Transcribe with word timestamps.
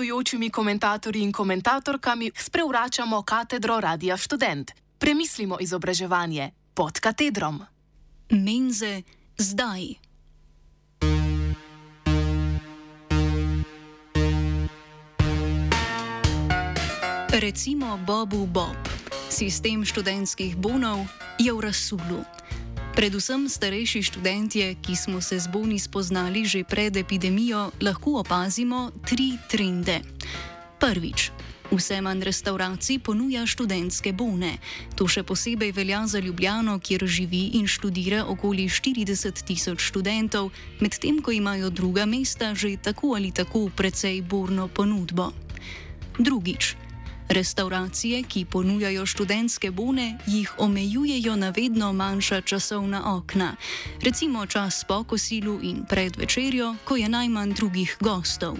gostujočimi 0.00 0.50
komentatorji 0.50 1.22
in 1.22 1.32
komentatorkami 1.32 2.30
sprevračamo 2.36 3.22
katedro 3.22 3.80
Radia 3.80 4.16
Student. 4.16 4.70
Premislimo 4.98 5.56
izobraževanje 5.60 6.50
pod 6.74 7.00
katedrom. 7.00 7.60
Menze 8.30 9.02
zdaj. 9.38 9.82
Recimo 17.32 17.98
Bobu 18.06 18.46
Bob. 18.46 18.76
Sistem 19.28 19.84
študentskih 19.84 20.56
bonov 20.56 21.04
je 21.38 21.52
v 21.52 21.60
rasulu. 21.60 22.24
Predvsem 22.90 23.46
starejši 23.46 24.02
študentje, 24.02 24.74
ki 24.82 24.96
smo 24.96 25.20
se 25.22 25.38
z 25.38 25.46
boni 25.46 25.78
spoznali 25.78 26.42
že 26.42 26.66
pred 26.66 26.96
epidemijo, 26.96 27.70
lahko 27.78 28.18
opazimo 28.18 28.90
tri 29.06 29.38
trende. 29.46 30.02
Prvič. 30.82 31.30
Vse 31.70 32.02
manj 32.02 32.26
restauracij 32.26 32.98
ponuja 32.98 33.46
študentske 33.46 34.10
bone. 34.10 34.58
To 34.98 35.06
še 35.06 35.22
posebej 35.22 35.70
velja 35.70 36.02
za 36.10 36.18
Ljubljano, 36.18 36.82
kjer 36.82 37.06
živi 37.06 37.62
in 37.62 37.70
študira 37.70 38.26
okoli 38.26 38.66
40 38.66 39.38
tisoč 39.46 39.78
študentov, 39.78 40.50
medtem 40.82 41.22
ko 41.22 41.30
imajo 41.30 41.70
druga 41.70 42.10
mesta 42.10 42.58
že 42.58 42.74
tako 42.74 43.14
ali 43.14 43.30
tako 43.30 43.70
precej 43.70 44.18
burno 44.26 44.66
ponudbo. 44.66 45.30
Drugič. 46.18 46.89
Restauracije, 47.30 48.22
ki 48.22 48.44
ponujajo 48.44 49.06
študentske 49.06 49.70
bone, 49.70 50.18
jih 50.26 50.54
omejujejo 50.58 51.36
na 51.36 51.50
vedno 51.50 51.92
manjša 51.92 52.40
časovna 52.40 53.14
okna, 53.16 53.56
recimo 54.02 54.46
čas 54.46 54.84
po 54.88 55.04
kosilu 55.04 55.58
in 55.62 55.84
pred 55.88 56.16
večerjo, 56.16 56.74
ko 56.84 56.96
je 56.96 57.08
najmanj 57.08 57.52
drugih 57.54 57.96
gostov. 58.00 58.56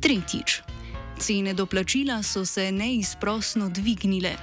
Tretjič. 0.00 0.62
Cene 1.18 1.54
doplačila 1.54 2.22
so 2.22 2.44
se 2.44 2.72
neizprosno 2.72 3.68
dvignile. 3.68 4.34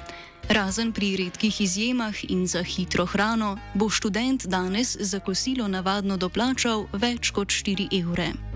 Razen 0.50 0.92
pri 0.92 1.16
redkih 1.18 1.62
izjemah 1.62 2.16
in 2.30 2.48
za 2.48 2.64
hitro 2.64 3.06
hrano, 3.06 3.58
bo 3.74 3.90
študent 3.90 4.46
danes 4.46 4.98
za 5.00 5.20
kosilo 5.20 5.68
navadno 5.68 6.18
doplačal 6.18 6.88
več 6.94 7.32
kot 7.32 7.48
4 7.48 7.92
evre. 8.02 8.53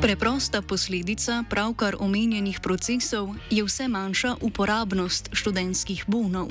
Preprosta 0.00 0.62
posledica 0.62 1.44
pravkar 1.50 1.96
omenjenih 2.00 2.60
procesov 2.60 3.36
je 3.50 3.60
vse 3.64 3.88
manjša 3.88 4.36
uporabnost 4.40 5.28
študentskih 5.32 6.04
bonov. 6.08 6.48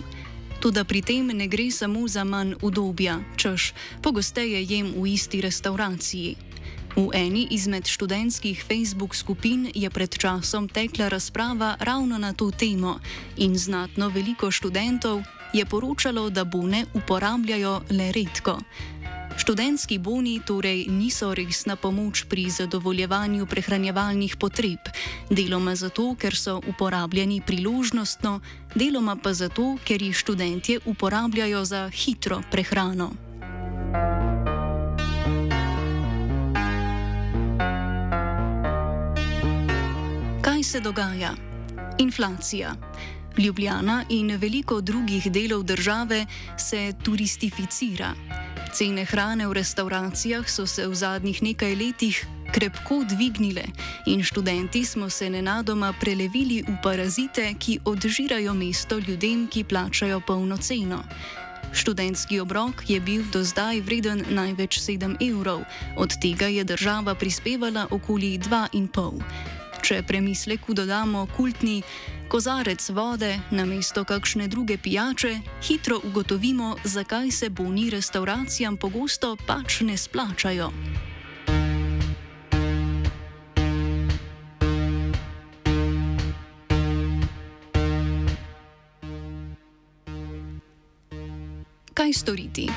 Tudi 0.62 0.84
pri 0.86 1.02
tem 1.02 1.28
ne 1.34 1.48
gre 1.50 1.72
samo 1.72 2.06
za 2.08 2.24
manj 2.24 2.54
udobja, 2.62 3.18
češ 3.36 3.74
pogosteje 4.06 4.62
jem 4.70 4.94
v 4.94 5.18
isti 5.18 5.42
restauraciji. 5.42 6.36
V 6.96 7.10
eni 7.14 7.48
izmed 7.50 7.90
študentskih 7.90 8.62
Facebook 8.62 9.16
skupin 9.16 9.72
je 9.74 9.90
pred 9.90 10.14
časom 10.14 10.70
tekla 10.70 11.10
razprava 11.10 11.74
ravno 11.80 12.18
na 12.18 12.34
to 12.34 12.52
temo 12.52 13.00
in 13.38 13.58
znatno 13.58 14.14
veliko 14.14 14.52
študentov 14.52 15.26
je 15.54 15.66
poročalo, 15.66 16.30
da 16.30 16.44
bone 16.46 16.86
uporabljajo 16.94 17.82
le 17.90 18.12
redko. 18.12 18.60
Študentski 19.40 19.98
boni 19.98 20.42
torej 20.44 20.92
niso 20.92 21.32
resna 21.32 21.76
pomoč 21.80 22.28
pri 22.28 22.50
zadovoljevanju 22.52 23.46
prehranjevalnih 23.48 24.36
potreb, 24.36 24.84
deloma 25.32 25.76
zato, 25.80 26.12
ker 26.20 26.36
so 26.36 26.60
uporabljeni 26.68 27.40
priložnostno, 27.42 28.42
deloma 28.76 29.16
pa 29.16 29.32
zato, 29.34 29.78
ker 29.88 30.02
jih 30.04 30.18
študentje 30.18 30.80
uporabljajo 30.86 31.64
za 31.66 31.88
hitro 31.90 32.42
prehrano. 32.52 33.16
Kaj 40.44 40.64
se 40.64 40.80
dogaja? 40.80 41.32
Inflacija. 42.00 42.76
Ljubljana 43.40 44.04
in 44.10 44.36
veliko 44.36 44.82
drugih 44.82 45.32
delov 45.32 45.64
države 45.64 46.26
se 46.58 46.94
turistificira. 47.04 48.14
Cene 48.74 49.06
hrane 49.06 49.48
v 49.48 49.54
restauracijah 49.54 50.50
so 50.50 50.68
se 50.68 50.88
v 50.88 50.96
zadnjih 50.96 51.44
nekaj 51.44 51.76
letih 51.76 52.26
krepko 52.52 53.04
dvignile 53.10 53.64
in 54.06 54.24
študenti 54.24 54.86
smo 54.86 55.10
se 55.10 55.30
nenadoma 55.30 55.94
prelevili 56.00 56.64
v 56.68 56.76
parazite, 56.84 57.54
ki 57.60 57.80
odžirajo 57.86 58.54
mesto 58.54 59.00
ljudem, 59.00 59.48
ki 59.48 59.64
plačajo 59.64 60.20
polno 60.20 60.58
ceno. 60.58 61.04
Študentski 61.74 62.40
obrok 62.40 62.90
je 62.90 63.00
bil 63.00 63.24
do 63.32 63.44
zdaj 63.44 63.82
vreden 63.82 64.26
največ 64.30 64.80
7 64.80 65.16
evrov, 65.32 65.62
od 65.98 66.12
tega 66.22 66.48
je 66.48 66.64
država 66.64 67.16
prispevala 67.16 67.88
okoli 67.92 68.40
2,5. 68.40 69.59
Če 69.82 70.04
premisleku 70.04 70.74
dodamo 70.74 71.28
kultni 71.38 71.82
kozarec 72.30 72.84
vode 72.90 73.40
na 73.52 73.66
mesto 73.66 74.04
kakšne 74.04 74.48
druge 74.48 74.78
pijače, 74.78 75.40
hitro 75.64 76.00
ugotovimo, 76.04 76.76
zakaj 76.84 77.32
se 77.32 77.50
boni 77.50 77.90
restauracijam 77.90 78.78
pogosto 78.78 79.36
pač 79.48 79.82
ne 79.82 79.98
splačajo. 79.98 80.72
Kaj 91.94 92.14
storiti? 92.14 92.70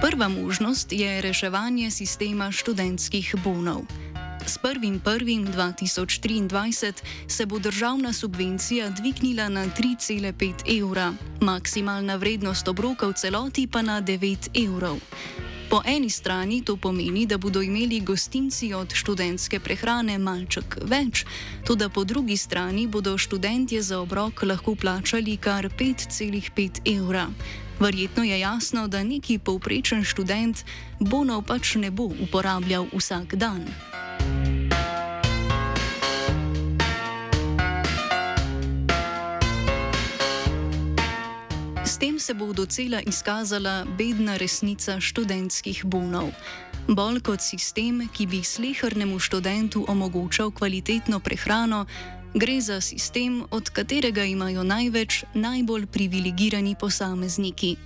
Prva 0.00 0.28
možnost 0.28 0.92
je 0.92 1.20
reševanje 1.20 1.90
sistema 1.90 2.52
študentskih 2.52 3.34
bonov. 3.44 3.84
S 4.46 4.58
1.1.2023 4.62 6.92
se 7.28 7.46
bo 7.46 7.58
državna 7.58 8.12
subvencija 8.12 8.90
dvignila 8.90 9.48
na 9.48 9.66
3,5 9.66 10.80
evra, 10.80 11.12
maksimalna 11.40 12.16
vrednost 12.16 12.68
obroka 12.68 13.06
v 13.06 13.12
celoti 13.12 13.66
pa 13.66 13.82
na 13.82 14.02
9 14.02 14.66
evrov. 14.66 14.98
Po 15.70 15.82
eni 15.86 16.10
strani 16.10 16.64
to 16.64 16.76
pomeni, 16.76 17.26
da 17.26 17.38
bodo 17.38 17.62
imeli 17.62 18.00
gostinci 18.00 18.74
od 18.74 18.94
študentske 18.94 19.60
prehrane 19.60 20.18
malček 20.18 20.78
več, 20.82 21.24
tudi 21.66 21.86
po 21.94 22.04
drugi 22.04 22.36
strani 22.36 22.86
bodo 22.86 23.18
študentje 23.18 23.82
za 23.82 24.00
obrok 24.00 24.42
lahko 24.42 24.74
plačali 24.74 25.36
kar 25.36 25.68
5,5 25.78 26.98
evra. 26.98 27.28
Verjetno 27.80 28.24
je 28.24 28.40
jasno, 28.40 28.88
da 28.88 29.04
neki 29.04 29.38
povprečen 29.38 30.04
študent 30.04 30.64
bonov 31.00 31.46
pač 31.46 31.74
ne 31.74 31.90
bo 31.90 32.10
uporabljal 32.18 32.90
vsak 32.92 33.34
dan. 33.34 33.62
Tem 42.00 42.18
se 42.18 42.34
bo 42.34 42.52
docela 42.52 43.00
izkazala 43.00 43.84
bedna 43.98 44.36
resnica 44.36 45.00
študentskih 45.00 45.84
bonov. 45.84 46.32
Bolj 46.88 47.20
kot 47.20 47.44
sistem, 47.44 48.08
ki 48.08 48.26
bi 48.26 48.40
slehrnemu 48.40 49.18
študentu 49.20 49.84
omogočal 49.88 50.48
kvalitetno 50.50 51.20
prehrano, 51.20 51.84
gre 52.34 52.60
za 52.60 52.80
sistem, 52.80 53.44
od 53.50 53.68
katerega 53.70 54.24
imajo 54.24 54.64
največ 54.64 55.24
najbolj 55.34 55.86
privilegirani 55.86 56.74
posamezniki. 56.80 57.76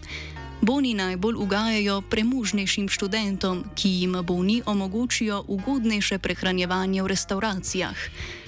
Boni 0.64 0.94
najbolj 0.94 1.36
ugajajo 1.36 2.00
premožnejšim 2.00 2.88
študentom, 2.88 3.64
ki 3.76 3.88
jim 3.88 4.16
boni 4.24 4.62
omogočijo 4.66 5.44
ugodnejše 5.48 6.16
prehranjevanje 6.18 7.02
v 7.02 7.10
restauracijah. 7.12 7.98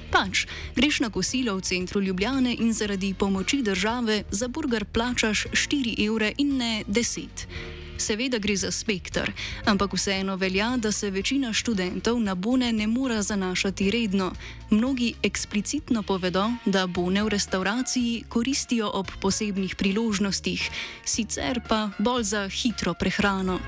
Pač, 0.09 0.47
greš 0.73 1.05
na 1.05 1.11
kosilo 1.13 1.53
v 1.57 1.61
centru 1.61 2.01
Ljubljane 2.01 2.57
in 2.57 2.73
zaradi 2.73 3.13
pomoči 3.15 3.61
države 3.63 4.23
za 4.31 4.49
burger 4.49 4.85
plačaš 4.85 5.45
4 5.53 6.07
evre 6.09 6.33
in 6.39 6.57
ne 6.57 6.85
10. 6.89 7.86
Seveda 7.99 8.39
gre 8.39 8.57
za 8.57 8.71
spektr, 8.71 9.33
ampak 9.65 9.93
vseeno 9.93 10.37
velja, 10.37 10.77
da 10.77 10.93
se 10.93 11.11
večina 11.11 11.53
študentov 11.53 12.21
na 12.21 12.35
bone 12.35 12.73
ne 12.73 12.87
mora 12.87 13.23
zanašati 13.23 13.91
redno. 13.91 14.33
Mnogi 14.71 15.15
eksplicitno 15.23 16.03
povedo, 16.03 16.51
da 16.65 16.87
bone 16.87 17.23
v 17.25 17.29
restauraciji 17.29 18.25
koristijo 18.29 18.91
ob 18.95 19.07
posebnih 19.21 19.77
priložnostih, 19.77 20.71
sicer 21.05 21.61
pa 21.69 21.91
bolj 21.99 22.23
za 22.23 22.49
hitro 22.49 22.95
prehrano. 22.95 23.59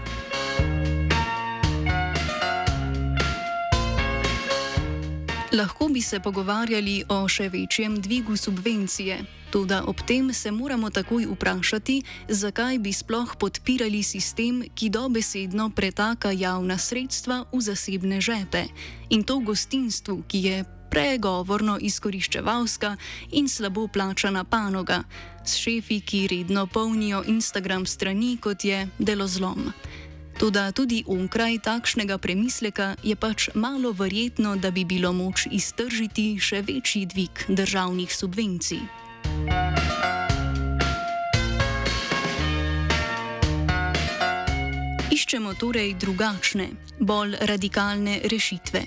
Lahko 5.53 5.89
bi 5.89 6.03
se 6.03 6.21
pogovarjali 6.21 7.05
o 7.09 7.23
še 7.29 7.47
večjem 7.49 7.95
dvigu 8.05 8.37
subvencije, 8.37 9.17
tudi 9.51 9.79
ob 9.89 10.01
tem 10.07 10.29
se 10.33 10.51
moramo 10.53 10.91
takoj 10.91 11.25
vprašati, 11.31 12.03
zakaj 12.29 12.79
bi 12.79 12.93
sploh 12.93 13.33
podpirali 13.41 14.03
sistem, 14.03 14.61
ki 14.75 14.91
dobesedno 14.93 15.71
pretaka 15.71 16.35
javna 16.37 16.77
sredstva 16.79 17.47
v 17.53 17.61
zasebne 17.65 18.21
žepe. 18.21 18.67
In 19.09 19.25
to 19.25 19.39
v 19.41 19.49
gostinstvu, 19.49 20.23
ki 20.29 20.43
je 20.45 20.65
pregovorno 20.91 21.79
izkoriščevalska 21.81 22.97
in 23.33 23.49
slabo 23.49 23.87
plačana 23.89 24.45
panoga, 24.45 25.01
s 25.45 25.57
šefi, 25.57 26.01
ki 26.01 26.27
redno 26.29 26.67
polnijo 26.67 27.25
Instagram 27.25 27.87
strani 27.87 28.37
kot 28.37 28.65
je 28.65 28.85
delozlom. 28.99 29.73
Toda 30.39 30.71
tudi 30.71 31.03
onkraj 31.03 31.59
takšnega 31.67 32.15
premisleka 32.23 32.95
je 33.03 33.19
pač 33.19 33.51
malo 33.59 33.91
verjetno, 33.91 34.55
da 34.55 34.71
bi 34.71 34.85
bilo 34.87 35.11
moč 35.11 35.51
iztržiti 35.51 36.39
še 36.39 36.63
večji 36.63 37.11
dvig 37.11 37.43
državnih 37.51 38.07
subvencij. 38.07 38.79
Iščemo 45.11 45.59
torej 45.59 45.99
drugačne, 45.99 46.71
bolj 47.03 47.35
radikalne 47.43 48.23
rešitve. 48.31 48.87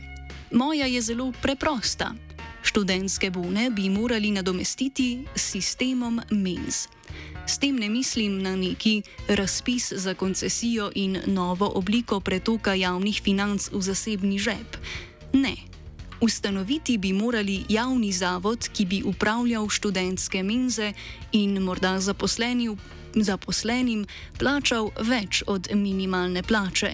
Moja 0.56 0.88
je 0.88 1.04
zelo 1.04 1.34
preprosta. 1.36 2.16
Študentske 2.64 3.28
bone 3.28 3.68
bi 3.76 3.92
morali 3.92 4.32
nadomestiti 4.32 5.28
s 5.36 5.52
sistemom 5.52 6.24
MENS. 6.32 6.88
S 7.48 7.58
tem 7.58 7.76
ne 7.76 7.90
mislim 7.90 8.42
na 8.42 8.56
neki 8.56 9.02
razpis 9.28 9.94
za 9.94 10.14
koncesijo 10.14 10.92
in 10.96 11.18
novo 11.26 11.72
obliko 11.76 12.20
pretoka 12.20 12.74
javnih 12.74 13.22
financ 13.24 13.70
v 13.72 13.82
zasebni 13.82 14.40
žep. 14.40 14.78
Ne. 15.34 15.56
Ustanoviti 16.22 16.98
bi 16.98 17.14
morali 17.14 17.64
javni 17.70 18.12
zavod, 18.12 18.70
ki 18.74 18.86
bi 18.86 19.04
upravljal 19.06 19.70
študentske 19.70 20.44
menze 20.44 20.94
in 21.32 21.58
morda 21.62 22.00
zaposlenim 23.16 24.06
plačal 24.38 24.92
več 25.02 25.44
od 25.48 25.68
minimalne 25.74 26.44
plače. 26.44 26.94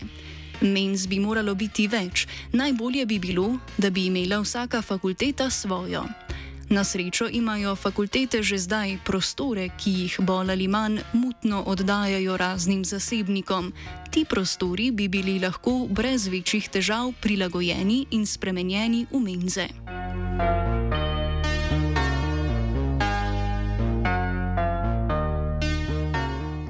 Menz 0.61 1.07
bi 1.07 1.19
moralo 1.19 1.55
biti 1.55 1.87
več, 1.87 2.27
najbolje 2.53 3.05
bi 3.05 3.19
bilo, 3.19 3.59
da 3.77 3.89
bi 3.89 4.05
imela 4.05 4.39
vsaka 4.41 4.81
fakulteta 4.81 5.49
svojo. 5.49 6.26
Na 6.69 6.83
srečo 6.83 7.31
imajo 7.31 7.75
fakultete 7.75 8.43
že 8.43 8.59
zdaj 8.59 8.99
prostore, 9.07 9.71
ki 9.79 9.91
jih 9.91 10.15
bolj 10.19 10.51
ali 10.51 10.67
manj 10.67 10.99
mutno 11.13 11.63
oddajajo 11.63 12.37
raznim 12.37 12.83
zasebnikom. 12.85 13.71
Ti 14.11 14.25
prostori 14.25 14.91
bi 14.91 15.07
bili 15.07 15.39
lahko 15.39 15.87
brez 15.87 16.27
večjih 16.27 16.69
težav 16.69 17.13
prilagojeni 17.21 18.05
in 18.11 18.25
spremenjeni 18.27 19.07
v 19.11 19.19
menze. 19.19 19.67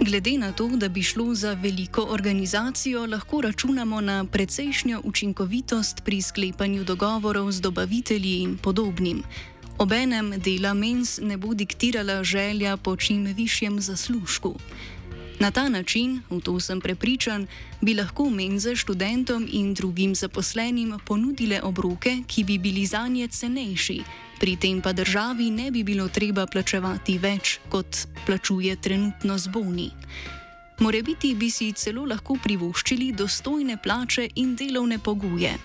Glede 0.08 0.38
na 0.38 0.52
to, 0.52 0.68
da 0.68 0.90
bi 0.90 1.04
šlo 1.04 1.36
za 1.36 1.54
veliko 1.54 2.06
organizacijo, 2.10 3.06
lahko 3.06 3.42
računamo 3.42 4.02
na 4.02 4.26
precejšnjo 4.26 5.02
učinkovitost 5.04 6.06
pri 6.06 6.22
sklepanju 6.22 6.84
dogovorov 6.84 7.52
z 7.52 7.62
dobavitelji 7.62 8.40
in 8.40 8.58
podobnim. 8.58 9.24
Obenem 9.78 10.34
dela 10.42 10.74
mens 10.74 11.20
ne 11.22 11.38
bo 11.38 11.54
diktirala 11.54 12.24
želja 12.24 12.78
po 12.78 12.96
čim 12.96 13.26
višjem 13.26 13.82
zaslužku. 13.82 14.56
Na 15.40 15.52
ta 15.52 15.70
način, 15.70 16.22
v 16.30 16.42
to 16.42 16.60
sem 16.60 16.82
prepričan, 16.82 17.48
bi 17.82 17.94
lahko 17.94 18.30
menze 18.30 18.76
študentom 18.76 19.46
in 19.52 19.74
drugim 19.74 20.16
zaposlenim 20.16 20.98
ponudile 21.06 21.62
obroke, 21.62 22.24
ki 22.28 22.44
bi 22.44 22.58
bili 22.58 22.86
za 22.86 23.08
nje 23.08 23.28
cenejši, 23.28 24.02
pri 24.40 24.56
tem 24.56 24.82
pa 24.82 24.94
državi 24.94 25.52
ne 25.52 25.72
bi 25.72 25.84
bilo 25.84 26.08
treba 26.08 26.48
plačevati 26.48 27.18
več, 27.18 27.60
kot 27.70 28.08
plačuje 28.26 28.76
trenutno 28.82 29.38
z 29.38 29.48
boni. 29.48 29.92
Morebiti 30.80 31.34
bi 31.36 31.50
si 31.50 31.72
celo 31.74 32.04
lahko 32.06 32.36
privoščili 32.44 33.10
dostojne 33.18 33.80
plače 33.82 34.28
in 34.36 34.54
delovne 34.56 35.00
pogoje. 35.00 35.56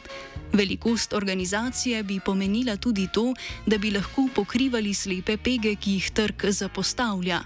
Velikost 0.52 1.12
organizacije 1.12 2.02
bi 2.02 2.20
pomenila 2.20 2.76
tudi 2.76 3.08
to, 3.12 3.34
da 3.66 3.78
bi 3.78 3.90
lahko 3.90 4.28
pokrivali 4.34 4.94
slepe 4.94 5.36
pege, 5.36 5.74
ki 5.76 5.98
jih 5.98 6.10
trg 6.10 6.48
zapostavlja. 6.48 7.42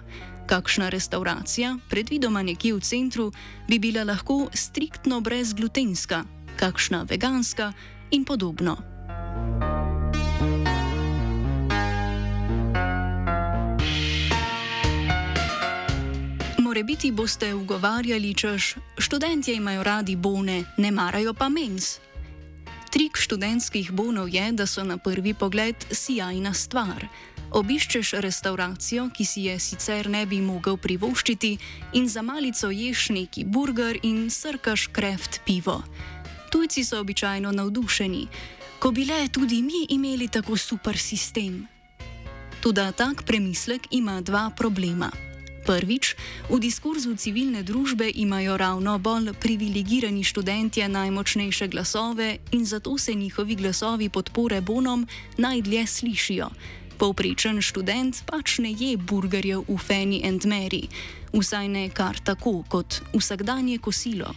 Kakšna 0.47 0.89
restauracija, 0.95 1.77
predvidoma 1.91 2.43
nekje 2.43 2.75
v 2.75 2.81
centru, 2.81 3.33
bi 3.69 3.79
bila 3.79 4.05
lahko 4.07 4.47
striktno 4.55 5.21
brezglutenska, 5.21 6.25
kakšna 6.57 7.03
veganska 7.03 7.73
in 8.11 8.25
podobno. 8.25 8.96
Morebiti 16.77 17.09
boste 17.11 17.55
ugovarjali, 17.55 18.35
češ 18.35 18.75
študentje 18.99 19.55
imajo 19.55 19.83
radi 19.83 20.17
bone, 20.17 20.65
ne 20.77 20.91
marajo 20.91 21.33
pa 21.35 21.49
mens. 21.49 21.99
Trik 22.93 23.17
študentskih 23.17 23.93
bonov 23.93 24.29
je, 24.29 24.53
da 24.53 24.67
so 24.67 24.85
na 24.85 24.99
prvi 24.99 25.33
pogled 25.35 25.77
sjajna 25.91 26.53
stvar. 26.55 27.09
Obiščeš 27.51 28.13
restauracijo, 28.21 29.09
ki 29.09 29.25
si 29.25 29.49
je 29.49 29.57
sicer 29.59 30.11
ne 30.13 30.27
bi 30.27 30.43
mogel 30.45 30.77
privoščiti, 30.77 31.57
in 31.97 32.09
za 32.13 32.21
malico 32.23 32.69
ješ 32.69 33.09
neki 33.09 33.45
burger 33.45 33.97
in 34.03 34.29
srkaš 34.31 34.91
kreft 34.93 35.41
pivo. 35.49 35.81
Tujci 36.53 36.85
so 36.85 37.01
običajno 37.01 37.53
navdušeni, 37.57 38.27
ko 38.79 38.91
bi 38.93 39.09
le 39.09 39.29
tudi 39.33 39.63
mi 39.63 39.87
imeli 39.89 40.29
tako 40.29 40.57
super 40.57 40.99
sistem. 40.99 41.65
Tudi 42.61 42.93
tak 42.97 43.25
premislek 43.25 43.89
ima 43.91 44.21
dva 44.21 44.51
problema. 44.57 45.11
Prvič, 45.67 46.15
v 46.47 46.63
diskurzu 46.63 47.19
civilne 47.19 47.67
družbe 47.67 48.07
imajo 48.07 48.55
ravno 48.55 49.03
bolj 49.03 49.35
privilegirani 49.35 50.23
študentje 50.23 50.87
najmočnejše 50.87 51.67
glasove 51.67 52.39
in 52.55 52.63
zato 52.63 52.95
se 52.99 53.15
njihovi 53.15 53.55
glasovi 53.59 54.09
podpore 54.09 54.61
bonom 54.61 55.07
najdlje 55.37 55.87
slišijo. 55.87 56.49
Povprečen 57.03 57.59
študent 57.59 58.23
pač 58.31 58.63
ne 58.63 58.71
je 58.79 58.95
burgerjev 58.95 59.67
v 59.67 59.75
Fanny 59.75 60.23
and 60.23 60.47
Mary, 60.47 60.87
vsaj 61.35 61.67
ne 61.69 61.91
kar 61.91 62.15
tako 62.15 62.63
kot 62.71 63.03
vsakdanje 63.11 63.83
kosilo. 63.83 64.31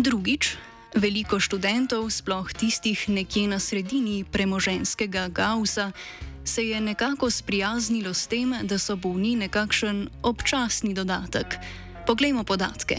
Drugič, 0.00 0.56
Veliko 0.98 1.38
študentov, 1.38 2.10
sploh 2.10 2.50
tistih 2.50 2.98
nekje 3.06 3.46
na 3.46 3.62
sredini 3.62 4.26
premoženskega 4.26 5.28
Gausa, 5.30 5.94
se 6.44 6.66
je 6.68 6.80
nekako 6.80 7.30
sprijaznilo 7.30 8.10
s 8.14 8.26
tem, 8.26 8.50
da 8.66 8.78
so 8.82 8.96
bolni 8.98 9.36
nekakšen 9.38 10.08
občasni 10.26 10.94
dodatek. 10.94 11.54
Poglejmo 12.06 12.42
podatke. 12.42 12.98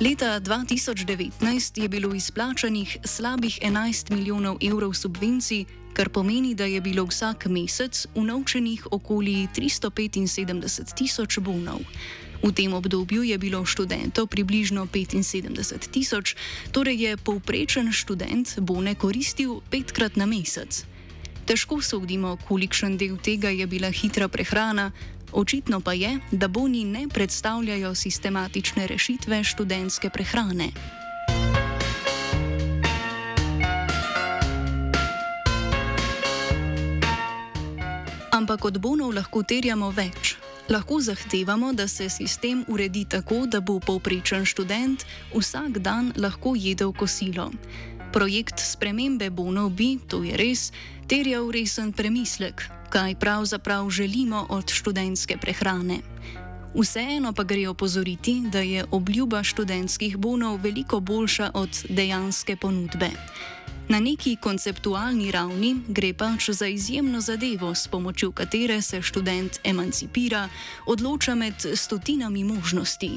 Leta 0.00 0.36
2019 0.40 1.80
je 1.80 1.88
bilo 1.88 2.12
izplačanih 2.14 2.98
slabih 3.04 3.58
11 3.64 4.12
milijonov 4.12 4.60
evrov 4.60 4.92
subvencij, 4.92 5.64
kar 5.96 6.12
pomeni, 6.12 6.54
da 6.54 6.64
je 6.64 6.80
bilo 6.80 7.08
vsak 7.08 7.46
mesec 7.48 8.06
unovčenih 8.14 8.92
okoli 8.92 9.48
375 9.56 10.92
tisoč 10.92 11.38
bonov. 11.38 11.80
V 12.40 12.52
tem 12.56 12.72
obdobju 12.72 13.20
je 13.22 13.36
bilo 13.36 13.68
študentov 13.68 14.32
približno 14.32 14.88
75 14.88 15.92
tisoč, 15.92 16.36
torej 16.72 16.96
je 16.96 17.12
povprečen 17.20 17.92
študent 17.92 18.56
bone 18.64 18.96
koristil 18.96 19.60
petkrat 19.68 20.16
na 20.16 20.24
mesec. 20.24 20.88
Težko 21.44 21.84
sodimo, 21.84 22.40
kolikšen 22.48 22.96
del 22.96 23.20
tega 23.20 23.52
je 23.52 23.66
bila 23.68 23.92
hitra 23.92 24.28
prehrana, 24.32 24.92
očitno 25.32 25.84
pa 25.84 25.92
je, 25.92 26.16
da 26.32 26.48
boni 26.48 26.84
ne 26.84 27.08
predstavljajo 27.08 27.94
sistematične 27.94 28.86
rešitve 28.86 29.44
študentske 29.44 30.08
prehrane. 30.08 30.72
Ampak 38.32 38.64
od 38.64 38.78
bonov 38.80 39.12
lahko 39.12 39.42
terjamo 39.44 39.90
več 39.92 40.40
lahko 40.70 41.00
zahtevamo, 41.00 41.72
da 41.72 41.88
se 41.88 42.08
sistem 42.08 42.64
uredi 42.68 43.04
tako, 43.04 43.46
da 43.46 43.60
bo 43.60 43.80
povprečen 43.80 44.44
študent 44.44 45.04
vsak 45.34 45.78
dan 45.78 46.12
lahko 46.16 46.54
jedel 46.56 46.92
kosilo. 46.92 47.50
Projekt 48.12 48.58
spremembe 48.58 49.30
bonov 49.30 49.70
bi, 49.70 49.98
to 50.08 50.22
je 50.22 50.36
res, 50.36 50.72
terjal 51.06 51.50
resen 51.50 51.92
premislek, 51.92 52.66
kaj 52.90 53.14
pravzaprav 53.14 53.90
želimo 53.90 54.46
od 54.48 54.70
študentske 54.70 55.36
prehrane. 55.36 56.00
Vseeno 56.74 57.32
pa 57.32 57.42
gre 57.42 57.68
opozoriti, 57.68 58.42
da 58.52 58.60
je 58.60 58.84
obljuba 58.90 59.42
študentskih 59.42 60.16
bonov 60.16 60.60
veliko 60.62 61.00
boljša 61.00 61.50
od 61.54 61.70
dejanske 61.88 62.56
ponudbe. 62.56 63.10
Na 63.90 64.00
neki 64.00 64.36
konceptualni 64.38 65.32
ravni 65.34 65.72
gre 65.88 66.12
pač 66.14 66.50
za 66.54 66.66
izjemno 66.66 67.20
zadevo, 67.20 67.74
s 67.74 67.88
pomočjo 67.88 68.30
katere 68.32 68.82
se 68.82 69.02
študent 69.02 69.58
emancipira, 69.64 70.48
odloča 70.86 71.34
med 71.34 71.54
stotinami 71.74 72.44
možnosti. 72.44 73.10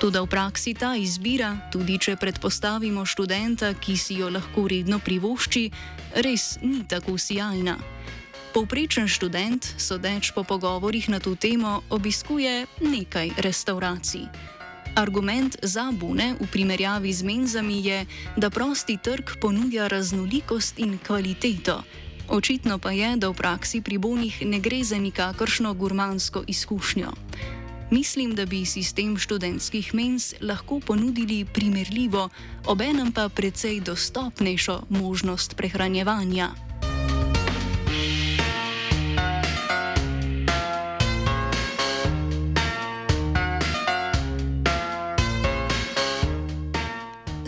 Tudi 0.00 0.18
v 0.18 0.26
praksi 0.26 0.74
ta 0.74 0.96
izbira, 0.98 1.54
tudi 1.72 1.98
če 2.02 2.16
predpostavimo 2.16 3.06
študenta, 3.06 3.74
ki 3.78 3.94
si 3.96 4.18
jo 4.18 4.30
lahko 4.30 4.66
redno 4.66 4.98
privošči, 4.98 5.70
res 6.18 6.58
ni 6.62 6.82
tako 6.82 7.14
sjajna. 7.14 7.76
Povprečen 8.58 9.06
študent, 9.06 9.62
sodeč 9.78 10.34
po 10.34 10.42
pogovorih 10.42 11.14
na 11.14 11.22
to 11.22 11.38
temo, 11.38 11.78
obiskuje 11.94 12.66
nekaj 12.82 13.38
restauracij. 13.38 14.26
Argument 14.94 15.56
za 15.62 15.88
bune 15.88 16.36
v 16.36 16.46
primerjavi 16.52 17.12
z 17.12 17.24
menzami 17.24 17.80
je, 17.80 18.06
da 18.36 18.50
prosti 18.50 18.98
trg 19.00 19.40
ponuja 19.40 19.88
raznolikost 19.88 20.78
in 20.78 20.98
kvaliteto. 21.00 21.82
Očitno 22.28 22.76
pa 22.78 22.92
je, 22.92 23.16
da 23.16 23.32
v 23.32 23.34
praksi 23.34 23.80
pri 23.80 23.96
bonih 23.98 24.44
ne 24.44 24.60
gre 24.60 24.84
za 24.84 25.00
nikakršno 25.00 25.72
gurmansko 25.74 26.44
izkušnjo. 26.46 27.12
Mislim, 27.90 28.34
da 28.36 28.44
bi 28.46 28.64
sistem 28.64 29.16
študentskih 29.16 29.94
mens 29.94 30.34
lahko 30.40 30.80
ponudili 30.80 31.44
primerljivo, 31.44 32.28
obenem 32.66 33.12
pa 33.12 33.28
precej 33.28 33.80
dostopnejšo 33.80 34.80
možnost 34.88 35.56
prehranjevanja. 35.56 36.71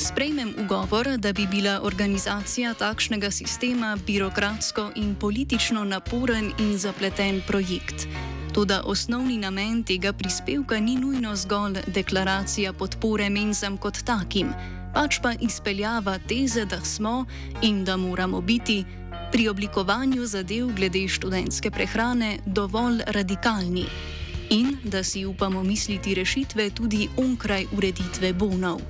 Sprejmem 0.04 0.54
ugovor, 0.58 1.08
da 1.18 1.32
bi 1.32 1.46
bila 1.46 1.80
organizacija 1.82 2.74
takšnega 2.74 3.30
sistema 3.30 3.96
birokratsko 4.06 4.90
in 4.96 5.14
politično 5.14 5.84
naporen 5.84 6.52
in 6.58 6.78
zapleten 6.78 7.40
projekt. 7.46 8.06
Toda 8.52 8.82
osnovni 8.84 9.38
namen 9.38 9.82
tega 9.82 10.12
prispevka 10.12 10.80
ni 10.80 10.96
nujno 10.96 11.36
zgolj 11.36 11.78
deklaracija 11.86 12.72
podpore 12.72 13.30
menzam 13.30 13.76
kot 13.76 14.02
takim, 14.04 14.52
pač 14.94 15.20
pa 15.22 15.32
izpeljava 15.40 16.18
teze, 16.28 16.64
da 16.64 16.80
smo 16.84 17.24
in 17.62 17.84
da 17.84 17.96
moramo 17.96 18.40
biti 18.40 18.84
pri 19.32 19.48
oblikovanju 19.48 20.26
zadev 20.26 20.68
glede 20.76 21.08
študentske 21.08 21.70
prehrane 21.70 22.38
dovolj 22.46 23.00
radikalni 23.06 23.86
in 24.50 24.76
da 24.84 25.02
si 25.02 25.24
upamo 25.26 25.62
misliti 25.62 26.14
rešitve 26.14 26.70
tudi 26.70 27.08
onkraj 27.16 27.66
ureditve 27.72 28.32
bonov. 28.32 28.80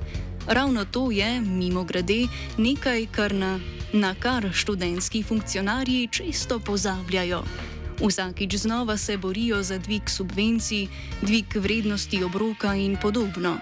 Ravno 0.46 0.84
to 0.84 1.10
je, 1.10 1.40
mimo 1.40 1.84
grede, 1.84 2.26
nekaj, 2.58 3.06
kar 3.06 3.34
na, 3.34 3.60
na 3.92 4.14
kar 4.14 4.50
študentski 4.52 5.22
funkcionarji 5.22 6.08
često 6.12 6.58
pozabljajo. 6.58 7.42
Vsakič 8.00 8.54
znova 8.54 8.96
se 8.96 9.16
borijo 9.16 9.62
za 9.62 9.78
dvig 9.78 10.10
subvencij, 10.10 10.86
dvig 11.22 11.56
vrednosti 11.56 12.24
obroka 12.24 12.74
in 12.74 12.96
podobno. 13.02 13.56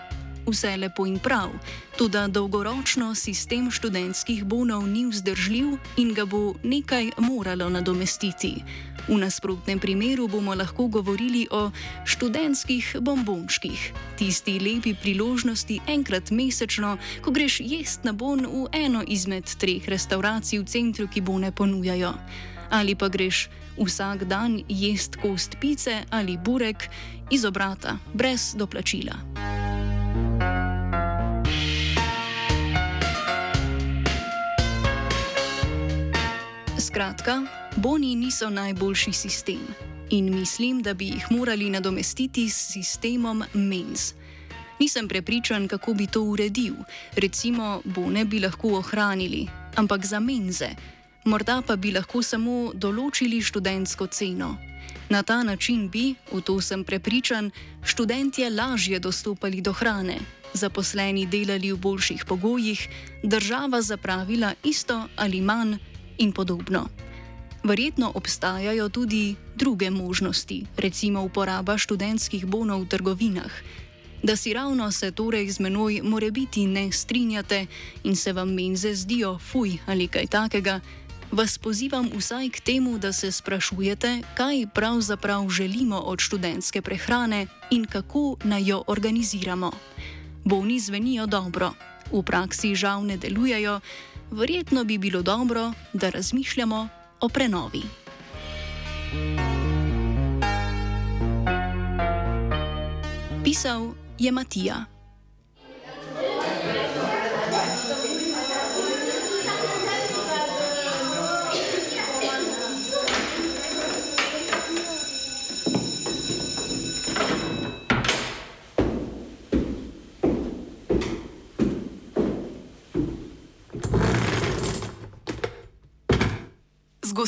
Vse 0.47 0.77
lepo 0.77 1.07
in 1.07 1.19
prav, 1.19 1.51
tudi 1.99 2.19
dolgoročno 2.29 3.15
sistem 3.15 3.71
študentskih 3.71 4.45
bonov 4.45 4.87
ni 4.87 5.07
vzdržljiv 5.07 5.79
in 5.97 6.15
ga 6.15 6.25
bo 6.25 6.55
nekaj 6.63 7.11
moralo 7.19 7.69
nadomestiti. 7.69 8.65
V 9.09 9.19
nasprotnem 9.19 9.83
primeru 9.83 10.29
bomo 10.29 10.55
lahko 10.55 10.87
govorili 10.87 11.49
o 11.51 11.71
študentskih 12.07 13.03
bombončkih, 13.03 13.93
tisti 14.15 14.59
lepi 14.63 14.95
priložnosti 14.95 15.81
enkrat 15.91 16.31
mesečno, 16.31 16.99
ko 17.23 17.35
greš 17.35 17.61
jest 17.61 18.05
na 18.07 18.13
bon 18.13 18.47
v 18.47 18.71
eno 18.73 19.03
izmed 19.03 19.45
treh 19.59 19.83
restauracij 19.89 20.63
v 20.63 20.67
centru, 20.71 21.09
ki 21.11 21.21
bone 21.21 21.51
ponujajo. 21.51 22.15
Ali 22.71 22.95
pa 22.95 23.11
greš 23.11 23.51
vsak 23.77 24.25
dan 24.25 24.63
jest 24.69 25.19
kost 25.19 25.59
pice 25.61 26.07
ali 26.11 26.39
burek 26.39 26.89
iz 27.31 27.45
obrata, 27.45 27.99
brez 28.15 28.55
doplačila. 28.55 29.19
Skratka, 36.79 37.62
boni 37.77 38.17
niso 38.17 38.51
najboljši 38.51 39.13
sistem 39.13 39.61
in 40.11 40.35
mislim, 40.35 40.83
da 40.83 40.95
bi 40.95 41.07
jih 41.07 41.27
morali 41.31 41.71
nadomestiti 41.71 42.49
s 42.49 42.73
sistemom 42.73 43.45
MENS. 43.55 44.15
Nisem 44.81 45.09
prepričan, 45.09 45.69
kako 45.69 45.95
bi 45.95 46.07
to 46.07 46.23
uredil, 46.23 46.75
recimo, 47.17 47.81
bone 47.85 48.25
bi 48.25 48.41
lahko 48.41 48.69
ohranili, 48.69 49.47
ampak 49.77 50.07
za 50.07 50.21
menze 50.21 50.69
morda 51.25 51.63
pa 51.67 51.77
bi 51.77 51.93
lahko 51.93 52.23
samo 52.23 52.73
določili 52.75 53.41
študentsko 53.43 54.07
ceno. 54.07 54.57
Na 55.11 55.23
ta 55.23 55.43
način 55.43 55.89
bi, 55.89 56.15
v 56.33 56.41
to 56.41 56.61
sem 56.61 56.85
prepričan, 56.85 57.51
študentje 57.85 58.51
lažje 58.51 58.99
dostopali 58.99 59.61
do 59.61 59.73
hrane, 59.73 60.19
zaposleni 60.55 61.27
delali 61.27 61.73
v 61.73 61.79
boljših 61.79 62.25
pogojih, 62.25 62.89
država 63.23 63.83
zapravila 63.83 64.55
isto 64.65 65.09
ali 65.17 65.41
manj 65.41 65.79
in 66.19 66.33
podobno. 66.33 66.89
Verjetno 67.65 68.13
obstajajo 68.15 68.89
tudi 68.89 69.37
druge 69.57 69.91
možnosti, 69.91 70.67
recimo 70.77 71.23
uporaba 71.23 71.79
študentskih 71.79 72.47
bonov 72.47 72.83
v 72.83 72.89
trgovinah. 72.89 73.53
Da 74.23 74.37
si 74.37 74.53
ravno 74.55 74.93
se 74.93 75.11
torej 75.11 75.51
z 75.51 75.59
menoj 75.61 76.03
more 76.03 76.31
biti 76.31 76.67
ne 76.67 76.93
strinjate 76.93 77.67
in 78.05 78.17
se 78.17 78.33
vam 78.33 78.55
menze 78.55 78.95
zdijo 78.95 79.39
fuj 79.39 79.79
ali 79.87 80.09
kaj 80.09 80.27
takega, 80.27 80.81
vas 81.31 81.59
pozivam 81.59 82.11
vsaj 82.17 82.51
k 82.51 82.61
temu, 82.61 82.99
da 82.99 83.13
se 83.13 83.33
sprašujete, 83.33 84.23
kaj 84.35 84.67
pravzaprav 84.75 85.49
želimo 85.49 85.99
od 85.99 86.21
študentske 86.21 86.83
prehrane 86.83 87.47
in 87.71 87.85
kako 87.85 88.37
naj 88.45 88.63
jo 88.67 88.83
organiziramo. 88.87 89.71
Boni 90.45 90.81
zvenijo 90.81 91.27
dobro, 91.27 91.73
v 92.13 92.23
praksi 92.23 92.75
žal 92.75 93.07
ne 93.07 93.17
delujejo, 93.17 93.81
verjetno 94.31 94.85
bi 94.85 94.99
bilo 94.99 95.23
dobro, 95.23 95.73
da 95.93 96.11
razmišljamo 96.11 97.02
o 97.23 97.29
prenovi. 97.29 97.83
Pisal 103.45 103.95
je 104.19 104.33
Matija. 104.33 105.02